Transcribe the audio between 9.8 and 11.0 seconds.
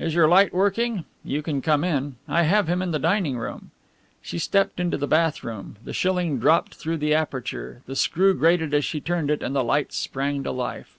sprang to life.